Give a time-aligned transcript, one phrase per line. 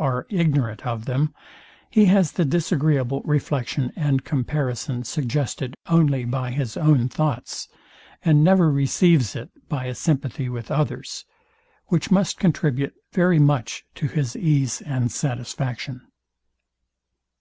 [0.00, 1.34] are ignorant of them,
[1.90, 7.66] he has the disagreeable reflection and comparison suggested only by his own thoughts,
[8.24, 11.24] and never receives it by a sympathy with others;
[11.86, 16.00] which must contribute very much to his ease and satisfaction.